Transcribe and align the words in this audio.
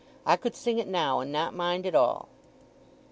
I 0.25 0.35
could 0.35 0.55
sing 0.55 0.79
it 0.79 0.87
now, 0.87 1.19
and 1.19 1.31
not 1.31 1.53
mind 1.53 1.85
at 1.85 1.93
all?" 1.93 2.27